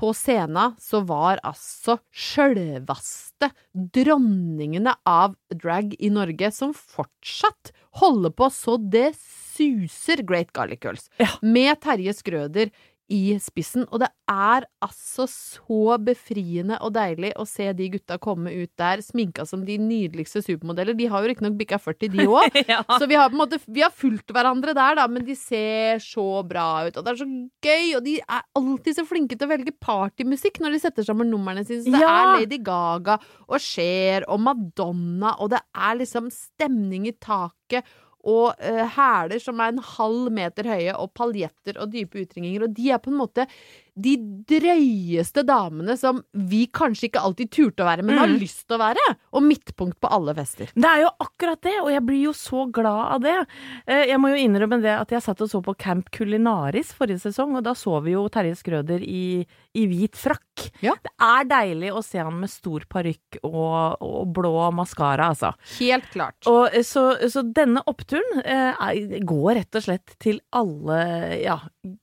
[0.03, 3.53] på scenen så var altså sjølvaste
[3.95, 7.71] dronningene av drag i Norge, som fortsatt
[8.03, 11.29] holder på så det suser Great Garlic Girls, Ja.
[11.43, 12.71] med Terje Skrøder
[13.11, 18.49] i spissen, og det er altså så befriende og deilig å se de gutta komme
[18.55, 20.95] ut der sminka som de nydeligste supermodeller.
[20.97, 22.57] De har jo riktignok bikka 40, de òg.
[22.71, 22.79] Ja.
[22.97, 26.01] Så vi har på en måte Vi har fulgt hverandre der, da, men de ser
[26.01, 27.29] så bra ut, og det er så
[27.67, 31.29] gøy, og de er alltid så flinke til å velge partymusikk når de setter sammen
[31.33, 31.83] numrene sine.
[31.85, 32.15] Så det Ja.
[32.15, 37.85] er Lady Gaga og Cher og Madonna, og det er liksom stemning i taket.
[38.23, 42.69] Og eh, hæler som er en halv meter høye, og paljetter og dype utringninger.
[42.69, 43.49] Og de er på en måte
[43.95, 44.17] de
[44.49, 48.39] drøyeste damene som vi kanskje ikke alltid turte å være, men har Mm.
[48.41, 49.05] lyst til å være.
[49.35, 50.71] Og midtpunkt på alle fester.
[50.75, 53.47] Det er jo akkurat det, og jeg blir jo så glad av det.
[53.87, 57.21] Eh, Jeg må jo innrømme det at jeg satt og så på Camp Culinaris forrige
[57.21, 60.71] sesong, og da så vi jo Terje Skrøder i, i hvit frakk.
[60.83, 60.93] Ja.
[61.03, 65.53] Det er deilig å se han med stor parykk og, og blå maskara, altså.
[65.79, 66.37] Helt klart.
[66.47, 71.59] Og eh, så, så denne oppturen eh, går rett og slett til alle ja,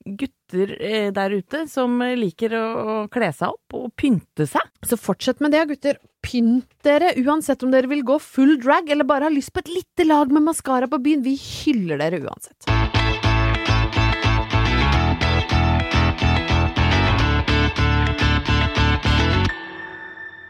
[0.06, 4.66] gutter eh, der ute som eh, liker å, å kle seg opp og pynte seg.
[4.86, 6.00] Så fortsett med det, gutter.
[6.26, 9.72] Pynt dere, uansett om dere vil gå full drag eller bare har lyst på et
[9.72, 11.24] lite lag med maskara på byen.
[11.26, 12.68] Vi hyller dere uansett.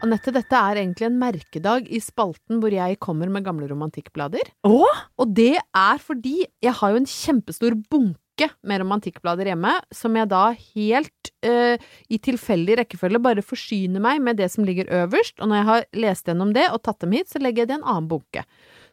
[0.00, 4.48] Anette, dette er egentlig en merkedag i spalten hvor jeg kommer med gamle romantikkblader.
[4.64, 5.02] Åh?
[5.20, 8.29] Og det er fordi jeg har jo en kjempestor bunke
[8.66, 11.76] med romantikkblader hjemme, som jeg da helt uh,
[12.08, 15.88] i tilfeldig rekkefølge bare forsyner meg med det som ligger øverst, og når jeg har
[16.06, 18.46] lest gjennom det og tatt dem hit, så legger jeg det i en annen bunke.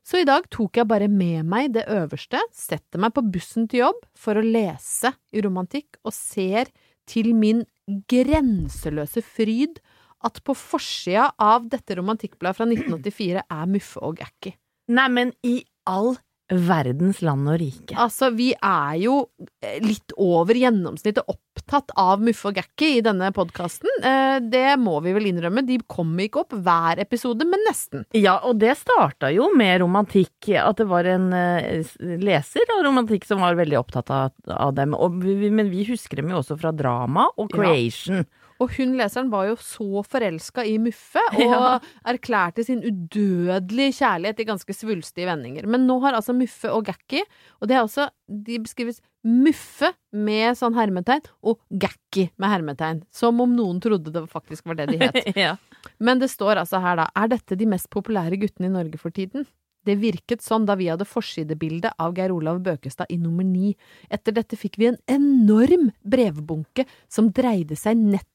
[0.08, 3.86] Så i dag tok jeg bare med meg det øverste, setter meg på bussen til
[3.86, 6.72] jobb for å lese i romantikk, og ser
[7.08, 7.66] til min
[8.12, 9.82] grenseløse fryd
[10.28, 14.56] at på forsida av dette romantikkbladet fra 1984 er Muffe og Gakki.
[14.88, 16.16] Neimen, i all
[16.48, 17.96] verdens land og rike.
[18.00, 19.18] Altså, vi er jo
[19.62, 23.90] eh, litt over gjennomsnittet opptatt av Muffe og Gakki i denne podkasten.
[24.00, 25.66] Eh, det må vi vel innrømme.
[25.68, 28.08] De kommer ikke opp hver episode, men nesten.
[28.16, 30.54] Ja, og det starta jo med romantikk.
[30.62, 31.84] At det var en eh,
[32.24, 34.96] leser av romantikk som var veldig opptatt av, dem.
[34.96, 38.24] Men vi husker dem jo også fra drama og Ja.
[38.64, 41.80] Og hun leseren var jo så forelska i Muffe, og Ja.
[42.14, 45.68] erklærte sin udødelige kjærlighet i ganske svulstige vendinger.
[45.68, 47.22] Men nå har altså Muffe og Gakki,
[47.62, 53.04] og det er også De beskrives Muffe med sånn hermetegn, og Gakki med hermetegn.
[53.12, 55.22] Som om noen trodde det faktisk var det de het.
[55.36, 55.56] ja.
[56.00, 59.12] Men det står altså her, da, er dette de mest populære guttene i Norge for
[59.16, 59.46] tiden?
[59.88, 63.70] Det virket sånn da vi hadde forsidebildet av Geir Olav Bøkestad i nummer ni.
[64.12, 68.34] Etter dette fikk vi en enorm brevbunke som dreide seg nettopp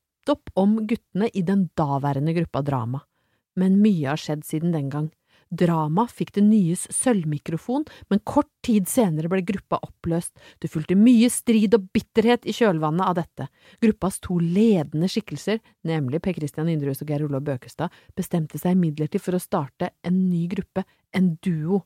[0.55, 3.03] om guttene i den daværende gruppa Drama.
[3.57, 5.11] Men mye har skjedd siden den gang.
[5.53, 10.33] Drama fikk det nyes sølvmikrofon, men kort tid senere ble gruppa oppløst.
[10.63, 13.49] Det fulgte mye strid og bitterhet i kjølvannet av dette.
[13.85, 19.21] Gruppas to ledende skikkelser, nemlig Per Christian Yndrus og Geir Olav Bøkestad, bestemte seg imidlertid
[19.21, 21.83] for å starte en ny gruppe, en duo.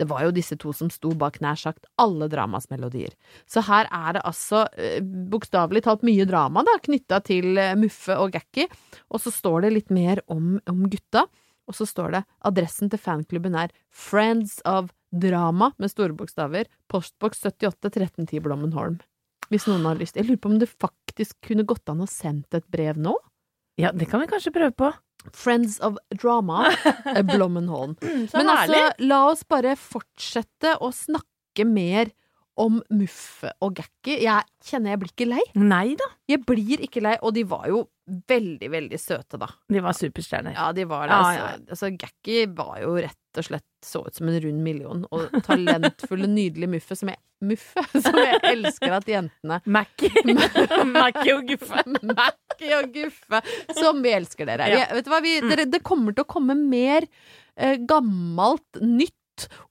[0.00, 3.12] Det var jo disse to som sto bak nær sagt alle dramas melodier.
[3.44, 8.16] Så her er det altså eh, bokstavelig talt mye drama da, knytta til eh, Muffe
[8.16, 8.64] og Gakki,
[9.12, 11.26] og så står det litt mer om, om gutta.
[11.68, 17.44] Og så står det adressen til fanklubben er Friends of Drama med store bokstaver, postboks
[17.44, 18.98] 78 1310 Blommenholm.
[19.50, 20.16] Hvis noen har lyst.
[20.16, 23.16] Jeg lurer på om det faktisk kunne gått an å sendt et brev nå?
[23.80, 24.90] ja, det kan vi kanskje prøve på.
[25.36, 26.70] Friends of Drama,
[27.32, 27.96] Blommenholm.
[28.00, 32.12] Men altså, la oss bare fortsette å snakke mer
[32.60, 34.18] om Muffe og Gakki.
[34.24, 35.44] Jeg kjenner jeg blir ikke lei.
[35.60, 37.84] Nei da, Jeg blir ikke lei, og de var jo
[38.30, 39.46] veldig, veldig søte, da.
[39.70, 40.56] de var superstjerner.
[40.56, 41.14] Ja, de var det.
[41.14, 41.46] Ja, altså.
[41.46, 41.74] ja.
[41.76, 46.28] altså Gakki var jo rett og slett så ut som en rund million, og talentfulle,
[46.38, 50.24] nydelige Muffe som jeg Muffe, som jeg elsker at jentene Mackie.
[50.96, 51.84] Mackie og Guffe.
[52.02, 53.42] Mackie og Guffe,
[53.78, 54.68] som vi elsker dere.
[54.68, 54.82] Ja.
[54.90, 55.68] Vi, vet du hva, vi, dere.
[55.70, 57.06] Det kommer til å komme mer
[57.56, 59.16] eh, gammelt nytt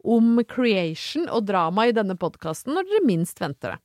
[0.04, 3.80] om creation og drama i denne podkasten når dere minst venter det.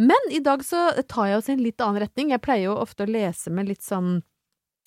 [0.00, 2.32] Men i dag så tar jeg oss i en litt annen retning.
[2.32, 4.20] Jeg pleier jo ofte å lese med litt sånn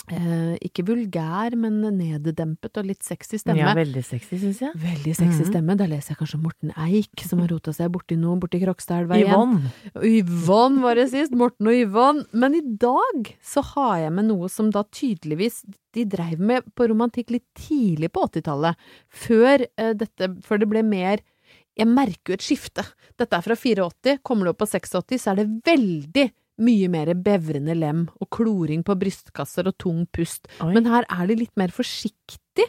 [0.10, 3.60] eh, ikke vulgær, men neddempet og litt sexy stemme.
[3.62, 4.74] Ja, veldig sexy, syns jeg.
[4.76, 5.50] Veldig sexy Mhm.
[5.52, 5.78] stemme.
[5.78, 9.32] Da leser jeg kanskje Morten Eik, som har rota seg borti noe borti Krokstadelva igjen.
[9.32, 9.72] Yvonne.
[10.04, 11.32] Yvonne var det sist.
[11.32, 12.26] Morten og Yvonne.
[12.34, 16.88] Men i dag så har jeg med noe som da tydeligvis de dreiv med på
[16.90, 18.76] romantikk litt tidlig på 80-tallet.
[19.10, 21.20] Før eh, dette Før det ble mer
[21.78, 22.84] Jeg merker jo et skifte.
[23.18, 24.18] Dette er fra 84.
[24.24, 28.86] Kommer du opp på 86, så er det veldig mye mer bevrende lem og kloring
[28.88, 30.50] på brystkasser og tung pust.
[30.62, 30.72] Oi.
[30.76, 32.68] Men her er de litt mer forsiktig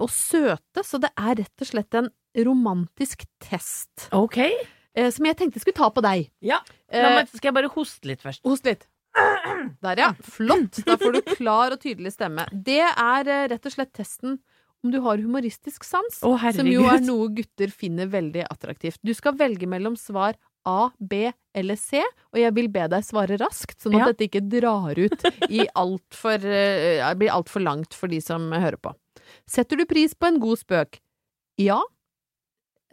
[0.00, 2.10] og søte, så det er rett og slett en
[2.46, 4.08] romantisk test.
[4.16, 4.40] Ok.
[4.94, 6.28] Eh, som jeg tenkte skulle ta på deg.
[6.44, 6.60] Ja.
[6.94, 8.42] La meg, skal jeg bare hoste litt først?
[8.46, 8.88] Host litt.
[9.84, 10.10] Der, ja.
[10.26, 10.80] Flott.
[10.86, 12.48] Da får du klar og tydelig stemme.
[12.50, 14.40] Det er eh, rett og slett testen
[14.84, 19.00] om du har humoristisk sans, Å, som jo er noe gutter finner veldig attraktivt.
[19.00, 22.00] Du skal velge mellom svar A, B eller C,
[22.32, 24.06] og jeg vil be deg svare raskt, sånn at Ja.
[24.12, 28.94] dette ikke drar ut i altfor uh, blir altfor langt for de som hører på.
[29.46, 30.98] Setter du pris på en god spøk?
[31.60, 31.80] Ja.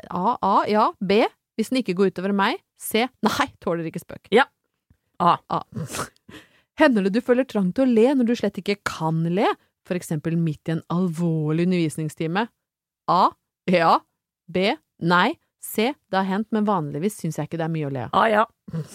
[0.10, 0.92] A, A, ja.
[1.00, 1.24] B.
[1.58, 2.62] Hvis den ikke går utover meg.
[2.82, 3.06] C.
[3.26, 4.30] Nei, tåler ikke spøk.
[4.34, 4.46] Ja.
[5.22, 5.36] A.
[6.80, 9.46] Hender det du føler trang til å le når du slett ikke kan le,
[9.86, 12.48] for eksempel midt i en alvorlig undervisningstime?
[13.12, 13.22] A.
[13.70, 14.00] Ja.
[14.50, 14.72] B.
[15.04, 15.36] Nei.
[15.62, 15.94] C.
[16.10, 18.14] Det har hendt, men vanligvis syns jeg ikke det er mye å le av.
[18.18, 18.46] Ah, ja.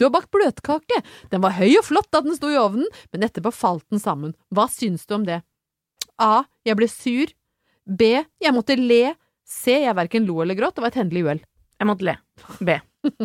[0.00, 0.96] Du har bakt bløtkake.
[1.30, 4.32] Den var høy og flott da den sto i ovnen, men etterpå falt den sammen.
[4.50, 5.42] Hva syns du om det?
[6.18, 6.42] A.
[6.66, 7.30] Jeg ble sur.
[7.86, 8.08] B.
[8.42, 9.12] Jeg måtte le.
[9.46, 9.76] C.
[9.84, 10.74] Jeg verken lo eller gråt.
[10.74, 11.42] Det var et hendelig uhell.
[11.78, 12.16] Jeg måtte le.
[12.64, 12.78] B.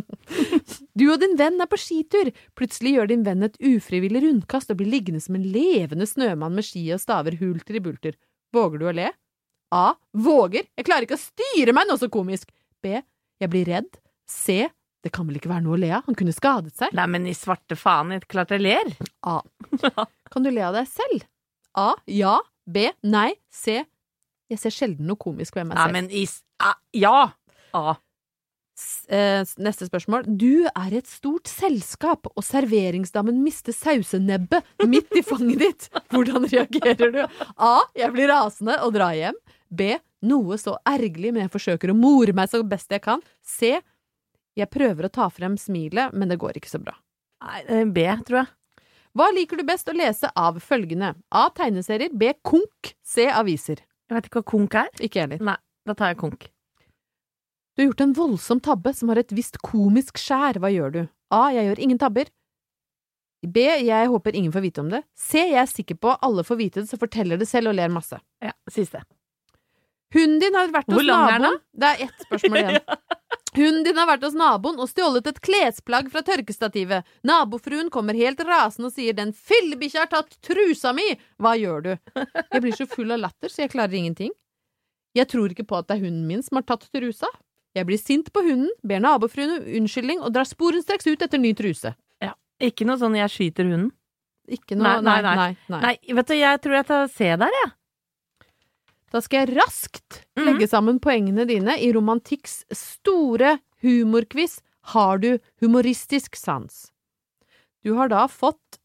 [0.97, 2.31] Du og din venn er på skitur.
[2.57, 6.65] Plutselig gjør din venn et ufrivillig rundkast og blir liggende som en levende snømann med
[6.65, 8.17] ski og staver hulter i bulter.
[8.53, 9.11] Våger du å le?
[9.73, 9.91] A.
[10.13, 10.65] Våger.
[10.77, 12.49] Jeg klarer ikke å styre meg noe så komisk.
[12.83, 12.99] B.
[13.41, 13.89] Jeg blir redd.
[14.29, 14.67] C.
[15.03, 16.05] Det kan vel ikke være noe å le av?
[16.09, 16.91] Han kunne skadet seg.
[16.97, 18.89] Nei, men i svarte faen, jeg klart jeg ler.
[19.29, 19.37] A.
[20.33, 21.23] Kan du le av deg selv?
[21.77, 21.91] A.
[22.11, 22.39] Ja.
[22.67, 22.89] B.
[23.07, 23.29] Nei.
[23.53, 23.77] C.
[24.51, 26.25] Jeg ser sjelden noe komisk ved meg Nei, men i
[26.63, 27.15] A, Ja!
[27.77, 27.95] A.
[28.77, 30.25] S- eh, Neste spørsmål.
[30.37, 35.87] Du er et stort selskap, og serveringsdamen mister sausenebbet midt i fanget ditt.
[36.13, 37.21] Hvordan reagerer du?
[37.57, 37.73] A.
[37.97, 39.39] Jeg blir rasende og drar hjem.
[39.69, 39.95] B.
[40.25, 43.21] Noe så ergerlig, men jeg forsøker å more meg så best jeg kan.
[43.45, 43.75] C.
[44.57, 46.95] Jeg prøver å ta frem smilet, men det går ikke så bra.
[47.45, 48.53] Nei, B, tror jeg.
[49.17, 51.13] Hva liker du best å lese av følgende?
[51.33, 51.47] A.
[51.53, 52.13] Tegneserier.
[52.13, 52.31] B.
[52.45, 52.93] Konk.
[53.05, 53.27] C.
[53.29, 53.81] Aviser.
[54.07, 54.89] Jeg vet ikke hva konk er.
[54.97, 55.43] Ikke jeg heller.
[55.51, 55.57] Nei,
[55.89, 56.47] da tar jeg konk.
[57.73, 60.57] Du har gjort en voldsom tabbe som har et visst komisk skjær.
[60.61, 61.01] Hva gjør du?
[61.33, 61.47] A.
[61.53, 62.29] Jeg gjør ingen tabber.
[63.45, 63.65] B.
[63.85, 65.03] Jeg håper ingen får vite om det.
[65.17, 65.43] C.
[65.45, 68.17] Jeg er sikker på alle får vite det, så forteller det selv og ler masse.
[68.43, 69.01] Ja, siste.
[70.15, 72.77] Hunden din har vært hos naboen Det er ett spørsmål igjen.
[73.57, 77.07] Hunden din har vært hos naboen og stjålet et klesplagg fra tørkestativet.
[77.25, 81.17] Nabofruen kommer helt rasende og sier 'den fillebikkja har tatt trusa mi'.
[81.41, 81.91] Hva gjør du?
[82.53, 84.31] Jeg blir så full av latter, så jeg klarer ingenting.
[85.17, 87.27] Jeg tror ikke på at det er hunden min som har tatt trusa.
[87.73, 91.53] Jeg blir sint på hunden, ber nabofruen om unnskyldning og drar sporenstreks ut etter ny
[91.57, 91.95] truse.
[92.21, 92.33] Ja.
[92.61, 93.91] Ikke noe sånn 'jeg skyter hunden'.
[94.47, 95.57] Ikke noe Nei, nei, nei, nei.
[95.67, 95.81] nei.
[95.81, 97.71] Nei, vet du, jeg tror jeg tar C der, jeg.
[99.13, 100.45] Da skal jeg raskt Mhm.
[100.45, 104.59] legge sammen poengene dine i romantikks store humorquiz
[104.93, 106.91] Har du humoristisk sans?
[107.83, 108.79] Du har da fått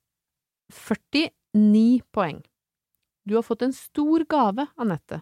[0.73, 2.43] 49 poeng.
[3.25, 5.21] Du har fått en stor gave, Anette,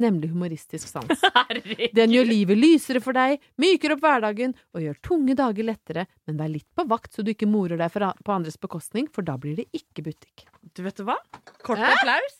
[0.00, 1.22] nemlig humoristisk sans.
[1.94, 6.36] Den gjør livet lysere for deg, myker opp hverdagen og gjør tunge dager lettere, men
[6.40, 9.56] vær litt på vakt så du ikke morer deg på andres bekostning, for da blir
[9.62, 10.44] det ikke butikk.
[10.74, 11.16] Du vet du hva?
[11.64, 12.39] Kort applaus.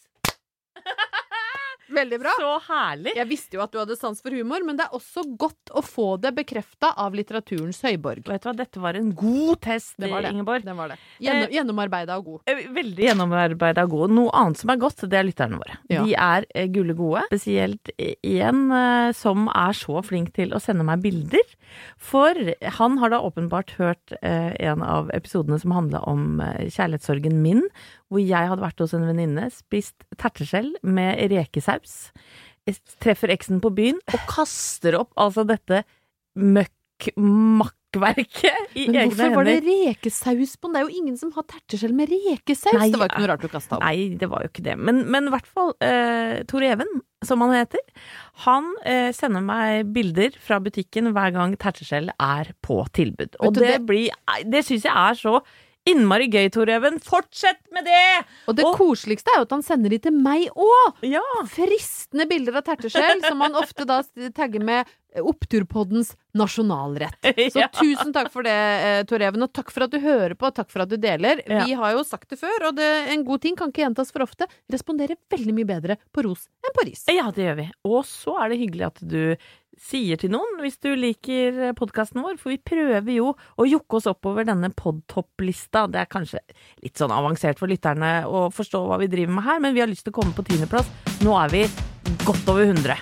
[1.90, 2.34] Veldig bra!
[2.40, 3.14] Så herlig.
[3.18, 5.82] Jeg visste jo at du hadde sans for humor, men det er også godt å
[5.84, 8.22] få det bekrefta av litteraturens høyborg.
[8.28, 10.34] Vet du hva, dette var en god test, Det var det.
[10.34, 10.64] Ingeborg.
[10.66, 10.98] Det var det.
[11.20, 12.40] Gjennom, gjennomarbeida og god.
[12.50, 14.16] Eh, Veldig gjennomarbeida og god.
[14.20, 15.78] Noe annet som er godt, det er lytterne våre.
[15.90, 16.04] Ja.
[16.06, 17.24] De er eh, gulle gode.
[17.32, 21.54] Spesielt én en eh, som er så flink til å sende meg bilder.
[22.00, 22.36] For
[22.78, 27.64] han har da åpenbart hørt eh, en av episodene som handla om eh, kjærlighetssorgen min,
[28.10, 32.10] hvor jeg hadde vært hos en venninne, spist terteskjell med rekesaus,
[33.02, 35.82] treffer eksen på byen og kaster opp altså dette
[36.38, 40.74] møkk-makkverket i Men egne hvorfor var det rekesaus på den?
[40.74, 42.74] Det er jo ingen som har terteskjell med rekesaus!
[42.76, 43.84] Nei, det var ikke noe rart du kasta opp.
[43.86, 44.76] Nei, det var jo ikke det.
[44.78, 46.90] Men, men i hvert fall, eh, Tor Even,
[47.26, 47.82] som han heter,
[48.46, 53.32] han eh, sender meg bilder fra butikken hver gang terteskjell er på tilbud.
[53.40, 54.08] Og det, det- blir
[54.50, 55.34] Det syns jeg er så
[55.90, 56.98] innmari gøy, Tor Even.
[57.04, 58.24] Fortsett med det!
[58.48, 61.02] Og det Og- koseligste er jo at han sender de til meg òg!
[61.06, 61.22] Ja.
[61.50, 64.02] Fristende bilder av terteskjell, som han ofte da
[64.36, 64.86] tagger med
[65.18, 67.16] Oppturpoddens nasjonalrett.
[67.52, 67.68] Så Ja.
[67.74, 70.54] tusen takk for det, eh, Tor Even, og takk for at du hører på, og
[70.54, 71.42] takk for at du deler.
[71.46, 71.64] Ja.
[71.66, 74.22] Vi har jo sagt det før, og det, en god ting kan ikke gjentas for
[74.22, 74.46] ofte.
[74.70, 77.04] Responderer veldig mye bedre på ros enn på ris.
[77.10, 77.66] Ja, det gjør vi.
[77.90, 79.36] Og så er det hyggelig at du
[79.78, 84.08] sier til noen hvis du liker podkasten vår, for vi prøver jo å jokke oss
[84.10, 85.86] oppover denne podtopplista.
[85.90, 86.42] Det er kanskje
[86.84, 89.90] litt sånn avansert for lytterne å forstå hva vi driver med her, men vi har
[89.90, 90.90] lyst til å komme på tiendeplass.
[91.24, 91.64] Nå er vi
[92.26, 92.98] godt over 100.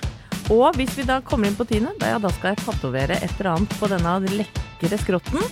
[0.54, 3.34] Og hvis vi da kommer inn på tiende, da, ja, da skal jeg tatovere et
[3.36, 5.44] eller annet på denne lekre skrotten.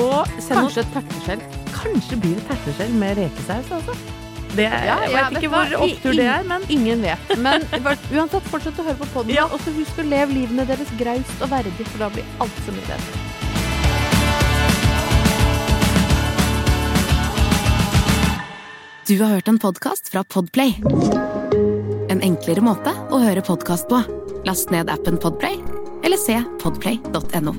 [0.00, 1.44] Og send oss Kanskje et terteskjell.
[1.74, 4.27] Kanskje blir det terteskjell med rekesaus, altså.
[4.58, 5.60] Det, jeg Ja, vet ja, ikke vet hva?
[5.70, 7.32] hvor opptur det er, men Ingen vet.
[7.38, 7.62] Men
[8.18, 9.46] uansett, fortsett å høre på podden, Ja.
[9.46, 12.74] og så husk å leve livene deres graust og verdig, for da blir alt så
[12.74, 13.26] mye bedre.
[19.06, 20.74] Du har hørt en podkast fra Podplay.
[22.12, 24.02] En enklere måte å høre podkast på.
[24.44, 25.56] Last ned appen Podplay,
[26.04, 27.56] eller se podplay.no.